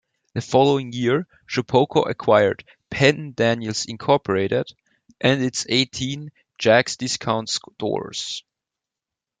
[0.33, 4.67] The following year, Shopko acquired Penn-Daniels Incorporated
[5.19, 8.43] and its eighteen Jacks Discount Stores.